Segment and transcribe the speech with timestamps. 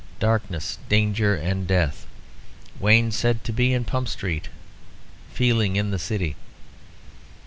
[0.19, 2.07] DARKNESS, DANGER, AND DEATH.
[2.79, 4.49] WAYNE SAID TO BE IN PUMP STREET.
[5.31, 6.35] FEELING IN THE CITY."